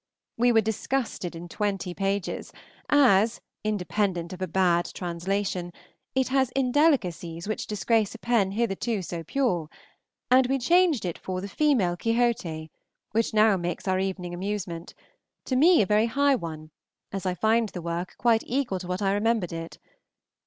[0.35, 2.51] We were disgusted in twenty pages,
[2.89, 5.71] as, independent of a bad translation,
[6.15, 9.69] it has indelicacies which disgrace a pen hitherto so pure;
[10.31, 12.71] and we changed it for the "Female Quixote,"
[13.11, 14.95] which now makes our evening amusement;
[15.45, 16.71] to me a very high one,
[17.11, 19.77] as I find the work quite equal to what I remembered it.